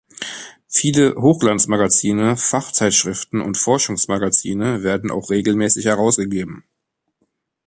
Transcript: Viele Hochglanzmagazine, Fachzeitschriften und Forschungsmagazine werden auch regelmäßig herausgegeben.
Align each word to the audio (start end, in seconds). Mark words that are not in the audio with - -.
Viele 0.67 1.13
Hochglanzmagazine, 1.13 2.35
Fachzeitschriften 2.35 3.39
und 3.39 3.55
Forschungsmagazine 3.59 4.81
werden 4.81 5.11
auch 5.11 5.29
regelmäßig 5.29 5.85
herausgegeben. 5.85 6.63